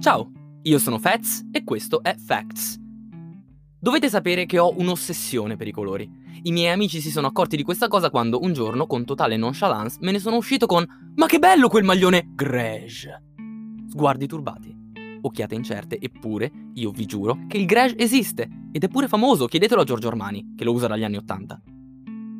Ciao, 0.00 0.32
io 0.62 0.78
sono 0.78 0.98
Fats 0.98 1.46
e 1.52 1.62
questo 1.62 2.02
è 2.02 2.14
Facts. 2.16 2.78
Dovete 3.78 4.08
sapere 4.08 4.46
che 4.46 4.58
ho 4.58 4.72
un'ossessione 4.74 5.56
per 5.56 5.68
i 5.68 5.72
colori. 5.72 6.10
I 6.44 6.52
miei 6.52 6.72
amici 6.72 7.02
si 7.02 7.10
sono 7.10 7.26
accorti 7.26 7.54
di 7.54 7.62
questa 7.62 7.86
cosa 7.86 8.08
quando 8.08 8.40
un 8.40 8.54
giorno, 8.54 8.86
con 8.86 9.04
totale 9.04 9.36
nonchalance, 9.36 9.98
me 10.00 10.10
ne 10.12 10.18
sono 10.18 10.36
uscito 10.36 10.64
con 10.64 10.86
Ma 11.16 11.26
che 11.26 11.38
bello 11.38 11.68
quel 11.68 11.84
maglione 11.84 12.30
grege! 12.34 13.24
Sguardi 13.90 14.26
turbati, 14.26 14.74
occhiate 15.20 15.54
incerte, 15.54 15.98
eppure, 16.00 16.50
io 16.72 16.92
vi 16.92 17.04
giuro, 17.04 17.40
che 17.46 17.58
il 17.58 17.66
grege 17.66 17.98
esiste 17.98 18.48
ed 18.72 18.82
è 18.82 18.88
pure 18.88 19.06
famoso, 19.06 19.44
chiedetelo 19.44 19.82
a 19.82 19.84
Giorgio 19.84 20.08
Armani, 20.08 20.54
che 20.56 20.64
lo 20.64 20.72
usa 20.72 20.86
dagli 20.86 21.04
anni 21.04 21.18
Ottanta. 21.18 21.60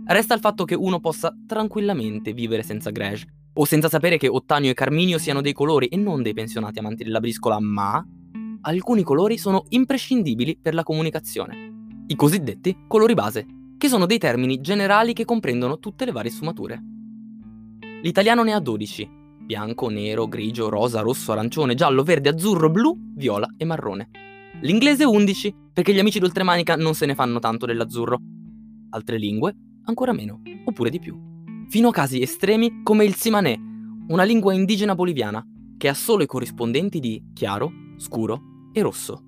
Resta 0.07 0.33
il 0.33 0.41
fatto 0.41 0.65
che 0.65 0.75
uno 0.75 0.99
possa 0.99 1.37
tranquillamente 1.47 2.33
vivere 2.33 2.63
senza 2.63 2.89
grege, 2.89 3.40
o 3.53 3.65
senza 3.65 3.89
sapere 3.89 4.17
che 4.17 4.29
Ottanio 4.29 4.71
e 4.71 4.75
Carminio 4.75 5.19
siano 5.19 5.41
dei 5.41 5.53
colori 5.53 5.87
e 5.87 5.97
non 5.97 6.23
dei 6.23 6.35
pensionati 6.35 6.79
amanti 6.79 7.05
della 7.05 7.21
briscola, 7.21 7.59
ma 7.61 8.05
alcuni 8.63 9.03
colori 9.03 9.39
sono 9.39 9.65
imprescindibili 9.71 10.59
per 10.61 10.75
la 10.75 10.83
comunicazione. 10.83 12.05
I 12.07 12.15
cosiddetti 12.15 12.85
colori 12.87 13.15
base, 13.15 13.47
che 13.77 13.89
sono 13.89 14.07
dei 14.07 14.19
termini 14.19 14.61
generali 14.61 15.13
che 15.13 15.25
comprendono 15.25 15.79
tutte 15.79 16.05
le 16.05 16.13
varie 16.13 16.31
sfumature. 16.31 16.83
L'italiano 18.03 18.43
ne 18.43 18.53
ha 18.53 18.61
12. 18.61 19.19
Bianco, 19.41 19.89
nero, 19.89 20.29
grigio, 20.29 20.69
rosa, 20.69 21.01
rosso, 21.01 21.33
arancione, 21.33 21.75
giallo, 21.75 22.03
verde, 22.03 22.29
azzurro, 22.29 22.71
blu, 22.71 22.97
viola 23.15 23.49
e 23.57 23.65
marrone. 23.65 24.11
L'inglese 24.63 25.05
11, 25.05 25.55
perché 25.73 25.93
gli 25.93 25.99
amici 25.99 26.19
d'oltremanica 26.19 26.77
non 26.77 26.95
se 26.95 27.07
ne 27.07 27.15
fanno 27.15 27.41
tanto 27.41 27.67
dell'azzurro. 27.67 28.21
Altre 28.91 29.19
lingue, 29.19 29.57
ancora 29.85 30.13
meno, 30.13 30.43
oppure 30.65 30.91
di 30.91 31.01
più 31.01 31.30
fino 31.71 31.91
a 31.91 31.93
casi 31.93 32.21
estremi 32.21 32.83
come 32.83 33.05
il 33.05 33.15
Simanè, 33.15 33.57
una 34.09 34.25
lingua 34.25 34.53
indigena 34.53 34.97
boliviana 34.97 35.41
che 35.79 35.87
ha 35.87 35.95
solo 35.95 36.25
i 36.25 36.27
corrispondenti 36.27 36.99
di 36.99 37.23
chiaro, 37.33 37.71
scuro 37.97 38.71
e 38.73 38.83
rosso. 38.83 39.23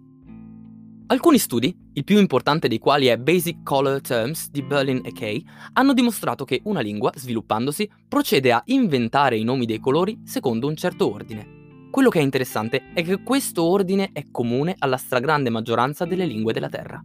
Alcuni 1.06 1.38
studi, 1.38 1.72
il 1.92 2.02
più 2.02 2.18
importante 2.18 2.66
dei 2.66 2.80
quali 2.80 3.06
è 3.06 3.16
Basic 3.16 3.62
Color 3.62 4.00
Terms 4.00 4.50
di 4.50 4.60
Berlin 4.62 5.02
e 5.04 5.12
Kay, 5.12 5.44
hanno 5.74 5.92
dimostrato 5.92 6.44
che 6.44 6.62
una 6.64 6.80
lingua, 6.80 7.12
sviluppandosi, 7.14 7.88
procede 8.08 8.50
a 8.50 8.60
inventare 8.66 9.38
i 9.38 9.44
nomi 9.44 9.64
dei 9.64 9.78
colori 9.78 10.18
secondo 10.24 10.66
un 10.66 10.74
certo 10.74 11.12
ordine. 11.12 11.86
Quello 11.92 12.08
che 12.08 12.18
è 12.18 12.22
interessante 12.22 12.92
è 12.92 13.04
che 13.04 13.22
questo 13.22 13.62
ordine 13.62 14.10
è 14.12 14.24
comune 14.32 14.74
alla 14.78 14.96
stragrande 14.96 15.48
maggioranza 15.48 16.04
delle 16.04 16.26
lingue 16.26 16.52
della 16.52 16.68
Terra. 16.68 17.00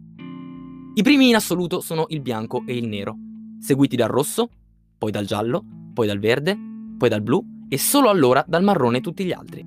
I 0.94 1.02
primi 1.02 1.28
in 1.28 1.36
assoluto 1.36 1.80
sono 1.80 2.06
il 2.08 2.22
bianco 2.22 2.64
e 2.66 2.76
il 2.76 2.88
nero, 2.88 3.16
seguiti 3.60 3.94
dal 3.94 4.08
rosso, 4.08 4.50
poi 4.98 5.10
dal 5.12 5.24
giallo, 5.24 5.64
poi 5.94 6.06
dal 6.06 6.18
verde, 6.18 6.58
poi 6.98 7.08
dal 7.08 7.22
blu 7.22 7.42
e 7.68 7.78
solo 7.78 8.10
allora 8.10 8.44
dal 8.46 8.64
marrone 8.64 9.00
tutti 9.00 9.24
gli 9.24 9.32
altri. 9.32 9.64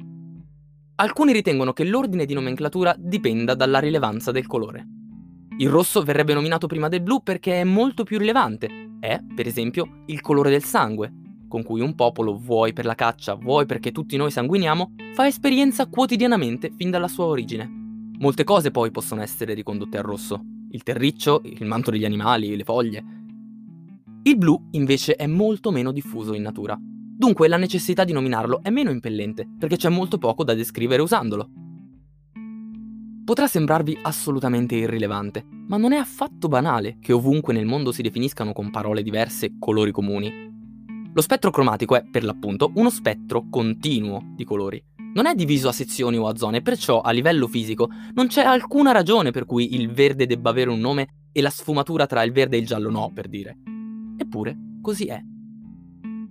Alcuni 0.95 1.31
ritengono 1.31 1.73
che 1.73 1.85
l'ordine 1.85 2.25
di 2.25 2.33
nomenclatura 2.33 2.93
dipenda 2.97 3.55
dalla 3.55 3.79
rilevanza 3.79 4.31
del 4.31 4.45
colore. 4.45 4.85
Il 5.57 5.69
rosso 5.69 6.03
verrebbe 6.03 6.33
nominato 6.33 6.67
prima 6.67 6.89
del 6.89 7.01
blu 7.01 7.23
perché 7.23 7.61
è 7.61 7.63
molto 7.63 8.03
più 8.03 8.17
rilevante. 8.17 8.95
È, 8.99 9.19
per 9.33 9.47
esempio, 9.47 10.03
il 10.07 10.21
colore 10.21 10.49
del 10.49 10.63
sangue, 10.63 11.11
con 11.47 11.63
cui 11.63 11.81
un 11.81 11.95
popolo, 11.95 12.37
vuoi 12.37 12.71
per 12.71 12.85
la 12.85 12.95
caccia, 12.95 13.33
vuoi 13.33 13.65
perché 13.65 13.91
tutti 13.91 14.15
noi 14.15 14.31
sanguiniamo, 14.31 14.93
fa 15.13 15.27
esperienza 15.27 15.87
quotidianamente 15.87 16.71
fin 16.75 16.89
dalla 16.89 17.07
sua 17.07 17.25
origine. 17.25 17.69
Molte 18.19 18.43
cose 18.43 18.71
poi 18.71 18.91
possono 18.91 19.21
essere 19.21 19.53
ricondotte 19.53 19.97
al 19.97 20.03
rosso. 20.03 20.41
Il 20.69 20.83
terriccio, 20.83 21.41
il 21.43 21.65
manto 21.65 21.91
degli 21.91 22.05
animali, 22.05 22.55
le 22.55 22.63
foglie, 22.63 23.03
il 24.23 24.37
blu 24.37 24.67
invece 24.71 25.15
è 25.15 25.25
molto 25.25 25.71
meno 25.71 25.91
diffuso 25.91 26.35
in 26.35 26.43
natura. 26.43 26.77
Dunque 26.79 27.47
la 27.47 27.57
necessità 27.57 28.03
di 28.03 28.13
nominarlo 28.13 28.61
è 28.61 28.69
meno 28.69 28.91
impellente, 28.91 29.47
perché 29.57 29.77
c'è 29.77 29.89
molto 29.89 30.19
poco 30.19 30.43
da 30.43 30.53
descrivere 30.53 31.01
usandolo. 31.01 31.49
Potrà 33.25 33.47
sembrarvi 33.47 33.97
assolutamente 34.03 34.75
irrilevante, 34.75 35.43
ma 35.67 35.77
non 35.77 35.91
è 35.91 35.97
affatto 35.97 36.47
banale 36.47 36.97
che 36.99 37.13
ovunque 37.13 37.53
nel 37.53 37.65
mondo 37.65 37.91
si 37.91 38.03
definiscano 38.03 38.53
con 38.53 38.69
parole 38.69 39.01
diverse 39.01 39.55
colori 39.57 39.91
comuni. 39.91 40.31
Lo 41.13 41.21
spettro 41.21 41.49
cromatico 41.49 41.95
è, 41.95 42.03
per 42.03 42.23
l'appunto, 42.23 42.71
uno 42.75 42.91
spettro 42.91 43.47
continuo 43.49 44.33
di 44.35 44.43
colori. 44.43 44.83
Non 45.13 45.25
è 45.25 45.33
diviso 45.33 45.67
a 45.67 45.73
sezioni 45.73 46.17
o 46.17 46.27
a 46.27 46.35
zone, 46.35 46.61
perciò 46.61 47.01
a 47.01 47.09
livello 47.09 47.47
fisico 47.47 47.89
non 48.13 48.27
c'è 48.27 48.43
alcuna 48.43 48.91
ragione 48.91 49.31
per 49.31 49.45
cui 49.45 49.73
il 49.75 49.91
verde 49.91 50.27
debba 50.27 50.51
avere 50.51 50.69
un 50.69 50.79
nome 50.79 51.27
e 51.31 51.41
la 51.41 51.49
sfumatura 51.49 52.05
tra 52.05 52.21
il 52.23 52.31
verde 52.31 52.57
e 52.57 52.59
il 52.59 52.65
giallo 52.67 52.91
no, 52.91 53.11
per 53.13 53.27
dire. 53.27 53.57
Eppure, 54.21 54.55
così 54.83 55.05
è. 55.05 55.19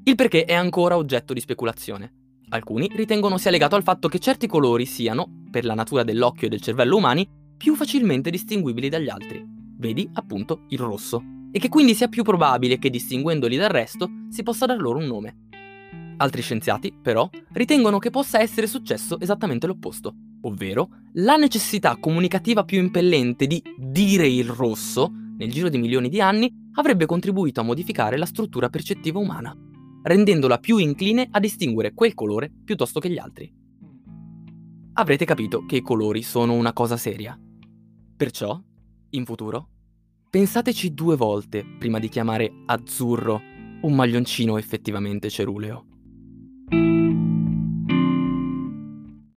Il 0.04 0.14
perché 0.14 0.44
è 0.44 0.54
ancora 0.54 0.96
oggetto 0.96 1.32
di 1.32 1.40
speculazione. 1.40 2.12
Alcuni 2.50 2.88
ritengono 2.94 3.36
sia 3.36 3.50
legato 3.50 3.74
al 3.74 3.82
fatto 3.82 4.06
che 4.06 4.20
certi 4.20 4.46
colori 4.46 4.86
siano, 4.86 5.42
per 5.50 5.64
la 5.64 5.74
natura 5.74 6.04
dell'occhio 6.04 6.46
e 6.46 6.50
del 6.50 6.60
cervello 6.60 6.98
umani, 6.98 7.28
più 7.56 7.74
facilmente 7.74 8.30
distinguibili 8.30 8.88
dagli 8.88 9.08
altri. 9.08 9.44
Vedi, 9.44 10.08
appunto, 10.12 10.66
il 10.68 10.78
rosso. 10.78 11.20
E 11.50 11.58
che 11.58 11.68
quindi 11.68 11.96
sia 11.96 12.06
più 12.06 12.22
probabile 12.22 12.78
che 12.78 12.90
distinguendoli 12.90 13.56
dal 13.56 13.70
resto 13.70 14.08
si 14.28 14.44
possa 14.44 14.66
dar 14.66 14.80
loro 14.80 14.98
un 14.98 15.06
nome. 15.06 15.36
Altri 16.18 16.42
scienziati, 16.42 16.92
però, 16.92 17.28
ritengono 17.54 17.98
che 17.98 18.10
possa 18.10 18.40
essere 18.40 18.68
successo 18.68 19.18
esattamente 19.18 19.66
l'opposto, 19.66 20.14
ovvero 20.42 20.90
la 21.14 21.34
necessità 21.34 21.96
comunicativa 21.96 22.62
più 22.62 22.78
impellente 22.78 23.48
di 23.48 23.60
dire 23.76 24.28
il 24.28 24.48
rosso, 24.48 25.10
nel 25.40 25.50
giro 25.50 25.70
di 25.70 25.78
milioni 25.78 26.10
di 26.10 26.20
anni, 26.20 26.52
avrebbe 26.74 27.06
contribuito 27.06 27.60
a 27.60 27.64
modificare 27.64 28.18
la 28.18 28.26
struttura 28.26 28.68
percettiva 28.68 29.18
umana, 29.18 29.56
rendendola 30.02 30.58
più 30.58 30.76
incline 30.76 31.28
a 31.30 31.40
distinguere 31.40 31.94
quel 31.94 32.12
colore 32.12 32.52
piuttosto 32.62 33.00
che 33.00 33.08
gli 33.08 33.16
altri. 33.16 33.50
Avrete 34.92 35.24
capito 35.24 35.64
che 35.64 35.76
i 35.76 35.80
colori 35.80 36.20
sono 36.20 36.52
una 36.52 36.74
cosa 36.74 36.98
seria. 36.98 37.40
Perciò, 38.16 38.60
in 39.10 39.24
futuro, 39.24 39.68
pensateci 40.28 40.92
due 40.92 41.16
volte 41.16 41.64
prima 41.78 41.98
di 41.98 42.10
chiamare 42.10 42.52
azzurro 42.66 43.40
un 43.80 43.94
maglioncino 43.94 44.58
effettivamente 44.58 45.30
ceruleo. 45.30 45.86